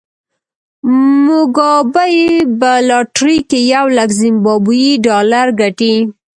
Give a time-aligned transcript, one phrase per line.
[1.25, 2.21] موګابي
[2.59, 5.95] په لاټرۍ کې یو لک زیمبابويي ډالر ګټي.